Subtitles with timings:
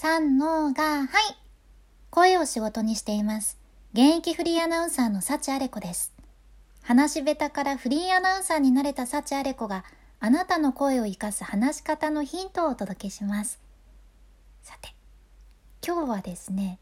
[0.00, 1.08] 三のが、はい。
[2.10, 3.58] 声を仕事にしています。
[3.92, 6.12] 現役フリーアナウンサーの幸あれ子です。
[6.82, 9.82] 話し下手からフリーアナウンサーになれた幸あれ子が、
[10.20, 13.58] あなたの声を活かす話し方のヒントをお届けします。
[14.62, 14.94] さて、
[15.84, 16.78] 今日はですね、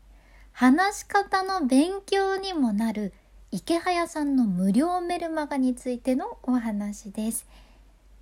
[0.52, 3.14] 話し方の勉強にもなる
[3.50, 7.46] 池早さんの無料メルマガについてのお話です。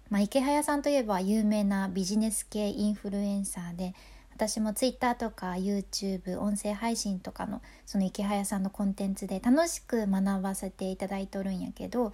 [0.08, 3.92] まあ、池早さんといえば有名なビジネス系インフルエンサーで
[4.34, 12.12] 私も Twitter とか YouTube 音声配信とかのその池早さんのコンテンツで楽しく学ばせていただいとるんやけど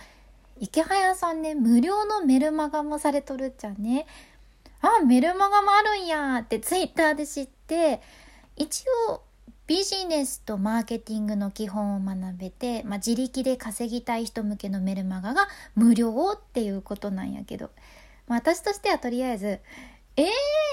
[0.59, 4.07] 池早さんね無料のメルマガもされとるっちゃね。
[4.83, 8.01] あメルマガもあるんやって Twitter で知って
[8.57, 9.23] 一応
[9.67, 17.71] ビジネスとマーケティングの基本を学べて、まあ、自力で稼ぎたい人向けのメルマガが無料っていうことなんやけど、
[18.27, 19.61] まあ、私としてはとりあえず
[20.17, 20.27] えー、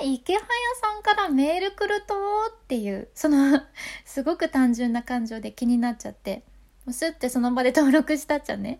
[0.03, 0.43] 池早
[0.81, 2.15] さんからメール来ると
[2.51, 3.61] っていうその
[4.05, 6.43] すごく単純な感情で気になっちゃって。
[6.91, 8.79] スッてその場で登録したっちゃね。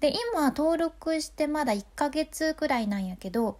[0.00, 3.58] で今登録してまだ1ヶ月くらいなんやけど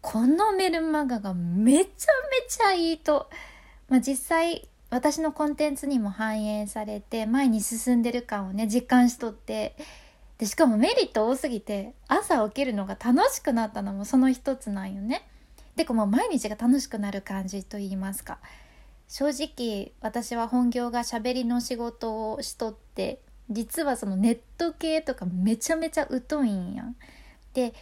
[0.00, 3.30] このメルマガがめちゃめちゃいいと、
[3.88, 9.76] まあ、実際私のコンテンツにも反映されて前に進んでる感をね実感しとって。
[10.38, 15.28] でしかもメリット多すぎて朝起きるのが楽しくなったのもその一つなんよね。
[15.76, 18.38] でも毎日が楽しくなる感じと言いますか
[19.08, 23.20] 正直私は本業がしゃべりの仕事をしとって
[23.50, 26.84] 実はそのネット系とかめちゃめちゃ疎いんや。
[27.54, 27.74] で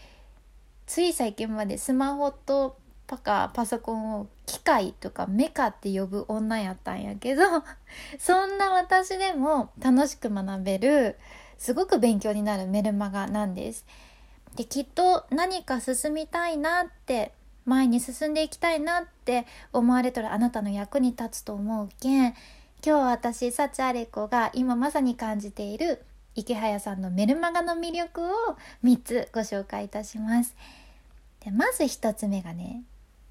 [0.86, 7.42] つい最近までスマホとパカパソコンを機械とかメカって呼ぶ女やったんやけど
[8.19, 11.19] そんな私でも楽しく学べる
[11.58, 13.84] すごく勉強になるメルマガなんです。
[14.56, 17.32] できっと何か進みたいなって
[17.70, 22.34] 前に進んでいきたいなって思われとるあなたの役に立つと思うけん今
[22.82, 26.02] 日私幸あれ子が今まさに感じている
[26.34, 28.31] 池早さんのメルマガの魅力を
[28.84, 30.56] 3つご紹介いたします。
[31.44, 32.82] でまず1つ目がね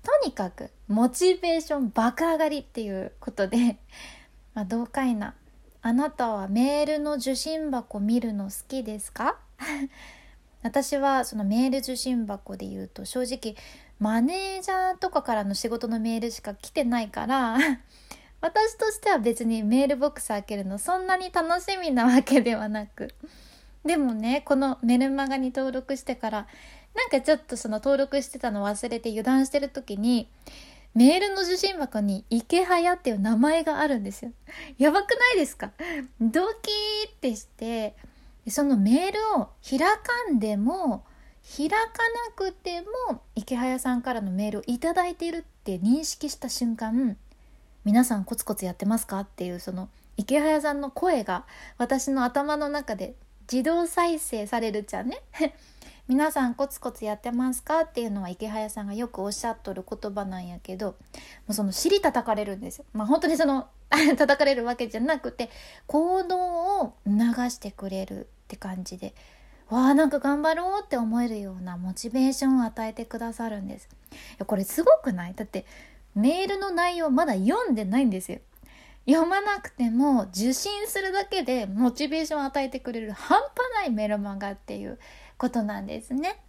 [0.03, 3.77] とにかくモチベーション爆上がりっていうことで、
[4.53, 5.35] まあ、どうかいな。
[5.81, 9.37] あなたはメールの受信箱見るの好きですか？
[10.63, 13.55] 私はそのメール受信箱で言うと正直
[13.99, 17.57] マネージャーとかからの仕事のメールしか来てないから
[18.41, 23.13] 私としては別にメールボックス開けるのそんなに楽しみなわけではなく
[23.83, 26.47] でもねこのメルマガに登録してから
[26.95, 30.27] なんかちょっとその登録してたの忘れて油断してる時に、
[30.95, 34.31] メールの受信箱に池早っていう名前があるんですよ。
[34.77, 35.71] やばくないですか？
[36.19, 37.95] ドキーってして、
[38.47, 39.87] そのメールを開か
[40.31, 41.05] んでも、
[41.57, 41.87] 開かな
[42.35, 47.17] くても池早さんからのメールを頂いているって認識した瞬間、
[47.83, 51.45] 皆さんコツコツやってますかっていうその池早さんの声が
[51.77, 53.15] 私の頭の中で
[53.51, 55.21] 自動再生されるじゃんね。
[56.07, 60.95] 皆さんコツコツやってますかっていうのは池早さんがよくおっしゃっとる言葉なんやけども
[61.49, 62.85] うその尻叩かれるんですよ。
[62.93, 65.49] まあ本当にその 叩かれるわけじゃなくて
[65.87, 69.15] 行動を促してくれるって感じで
[69.69, 73.87] わあなんか頑張ろうって思えるようなモチベーションを与えてくださるんです。
[74.11, 75.35] いやこれすごくない？
[75.35, 75.65] だって
[76.15, 78.39] メールの内容まだ読んでないんですよ。
[79.07, 84.99] 読まなくても受信するだけでモチベーションを与えてくれる半端ないメルマガっていう
[85.37, 86.41] ことなんですね。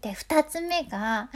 [0.00, 1.30] で2つ目が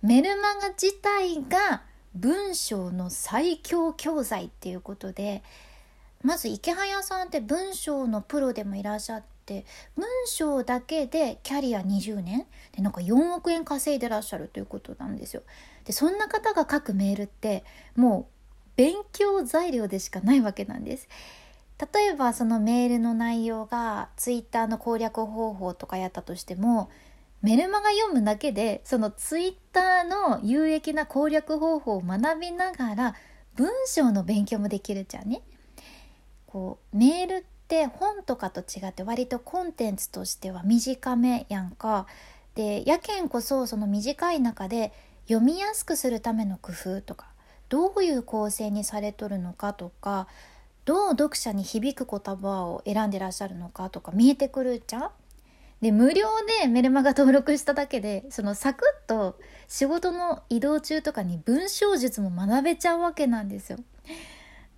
[0.00, 1.82] メルマガ自体が
[2.14, 5.42] 文章の最強教材っていうことで
[6.22, 9.64] まず池早さんって文章のプロでもいらっしゃって
[9.96, 15.42] 文章だけでキャリア20年でなんか4億円稼いでらっしゃるということなんですよ。
[15.84, 17.64] でそんな方が書くメールって
[17.96, 18.32] もう
[18.76, 21.08] 勉強材料でしかないわけなんです。
[21.92, 26.90] 例えばそのメールの内容がツイッターの攻略方法とかやったとしても
[27.42, 33.14] メルマガ読むだけでそのツイッターの有益な攻略方法を学びながら
[33.56, 35.42] 文章の勉強もできるじゃんね。
[36.46, 42.06] こうメールって本とかと違って割とコンテンツとしては短めやんか。
[42.54, 44.92] でやけんこそその短い中で
[45.26, 47.28] 読みやすくするための工夫とか
[47.70, 50.28] どういう構成にされとるのかとか
[50.84, 55.10] どう読者に響く言葉を選んでらっしゃるのかとか見えてくるじゃん？
[55.80, 56.28] で無料
[56.60, 63.78] でメルマガ登録しただけでそのサクッと仕事の移動中とかに文章術も学べちゃうわけなんですよ。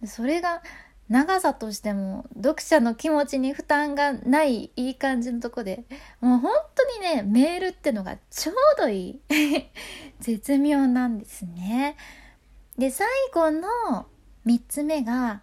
[0.06, 0.62] それが
[1.08, 5.84] 長さとしても読者の気持ちに負担がないいい感じのとこで
[6.20, 9.20] もう本当にねメールってのがちょうどいい
[10.20, 11.96] 絶妙なんですね。
[12.78, 14.06] で最後の
[14.46, 15.42] 3つ目が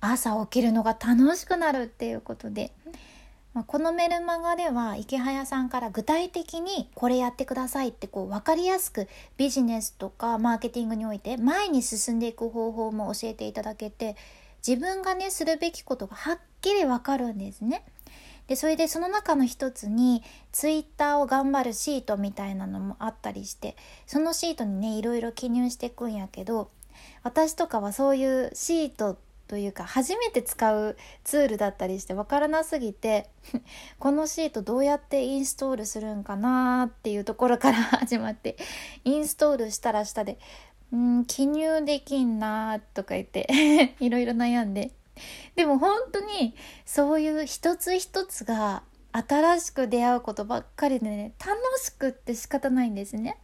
[0.00, 2.72] 朝起きるのが楽しくなるっていうことで、
[3.54, 14.16] まあ、このメルマガでは池早さんから具体的にこれやってくださいってこう分かりやすくビジネスとかマーケティングにおいて前に進んでいく方法も教えていただけて
[14.66, 17.84] 自分がねするべきことがはっきり分かるんですね。
[18.46, 23.76] でそれでその中の一つにツイッターを頑張るシートみたいなのもあったりして
[24.06, 26.70] そのシートにねいろいろ記入していくんやけど
[27.22, 29.16] 私とかはそういうシート
[29.52, 33.28] というか初めて使うツールだったりして分からなすぎて
[33.98, 38.56] このシートどうやってインストールするんかなっていうところから始まって
[39.04, 40.38] インストールしたら下で
[40.92, 43.48] 「うん記入できんな」とか言って
[44.00, 44.92] いろいろ悩んで
[45.56, 46.54] でも本当に
[46.84, 53.36] そういう一つ一つが新しく出会うことばっかりでね楽しくって仕方ないんですね。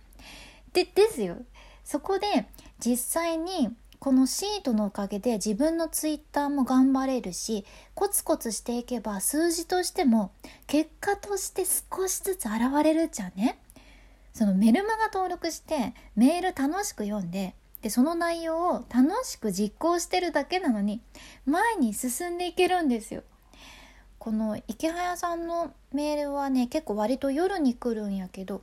[0.73, 1.37] でですよ
[1.85, 2.47] そこで
[2.79, 10.31] 実際にこのシートのおかげで自分のツイッターも頑張れるしコツコツしていけば数字としても
[10.67, 13.59] 結果として少しずつ現れるじゃんね。
[14.39, 21.01] そのメルマガ登録してメール楽しく読んででその内容を楽しく実行してるだけなのに
[21.45, 23.25] 前に進んでいけるんですよ。
[24.21, 28.63] この池早さんのメールはね結構割と夜に来るんやけど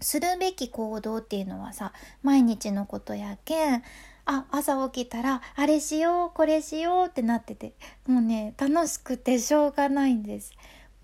[0.00, 1.92] するべき行動っていうのはさ
[2.22, 3.82] 毎日のことやけん
[4.24, 7.74] あ朝起きたらあれしようこれしようってなってて
[8.06, 10.52] もうね楽しくてしょうがないんです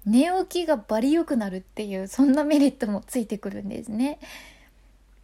[0.07, 4.19] 寝起きがバリ良くなるっていうそんなメリットもついてくるんですね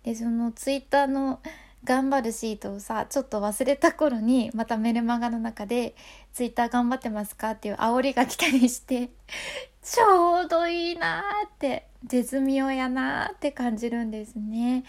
[0.05, 1.41] でそのツイッターの
[1.85, 5.95] 頑張るシートをさちょっと忘れた頃にまたメルマガの中で
[6.33, 9.11] 「ツイッター頑張ってますか?」っていう煽りが来たりして
[9.83, 14.85] ちょうどいいなーって絶妙やなーって感じるんですね。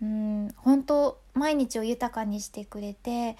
[0.00, 3.36] うん本当毎日を豊かにしてくれて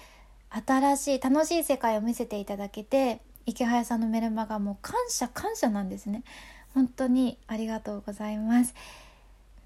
[0.49, 6.23] 新しい楽しい世界を見せていただけて池早さんのメルマガも感謝感謝なんですね。
[6.73, 8.73] 本当にありがとうございます。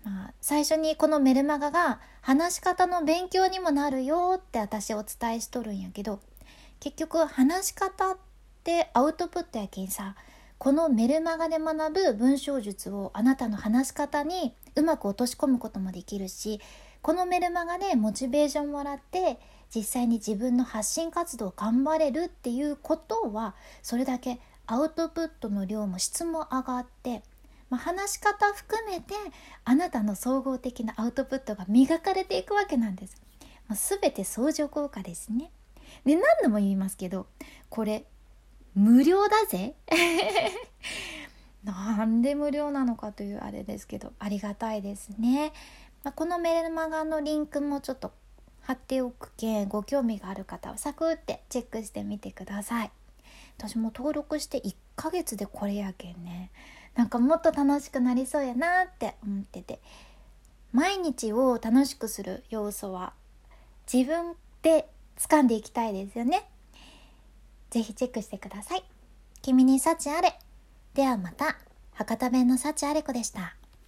[0.04, 6.20] まあ、最初にこのメルマガが話し方の勉強にもなるよって私お伝えしとるんやけど
[6.82, 8.18] 結局話し方っ
[8.64, 10.16] てアウトプットやけんさ
[10.58, 16.60] このメルマガで学ぶ文章術をあなたの話し方にうまく落とし込むこともできるし
[17.02, 19.40] このメルマガでモチベーションもらって
[19.74, 27.24] 実際に自分の発信活動を頑張れるっていうことはそれだけアウトプットの量も質も上がって
[27.74, 29.16] まあ、話し方含めて
[29.66, 33.20] あなたの総合的なアウトプットが磨かれていくわけなんです。
[33.68, 35.50] まあ、全て相乗効果ですね。
[36.06, 37.26] で何度も言いますけど
[37.70, 38.06] これ
[38.76, 39.74] 無料だぜ
[41.64, 45.52] なんで無料なのかというあれですけどありがたいですね。
[46.04, 48.12] まあ、このメルマガのリンクもちょっと
[48.64, 52.92] 貼っておくけんご興味がある方はサクってチェックしてみてください。
[53.58, 56.52] 私も登録して1ヶ月でこれやけんね。
[56.96, 59.80] なんかもっと楽しくなりそうやなって思ってて。
[60.74, 63.14] 毎日を楽しくする要素は
[63.92, 64.34] 自分
[64.64, 66.50] で掴んでいきたいですよね。
[67.70, 68.84] 是非チェックしてください。
[69.44, 70.40] 君に幸あれ。
[70.96, 71.58] ではまた。
[71.92, 73.56] 博多弁の幸あれ子でした。